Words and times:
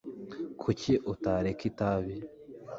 kuki 0.61 0.91
utareka 1.13 1.63
itabi 1.71 2.15